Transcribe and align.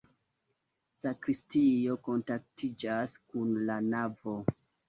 Sakristio 1.03 1.99
kontaktiĝas 2.09 3.17
kun 3.27 3.55
la 3.69 3.81
navo. 3.95 4.39